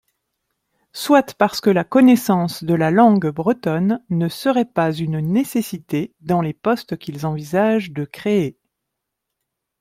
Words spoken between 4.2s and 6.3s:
serait pas une nécessité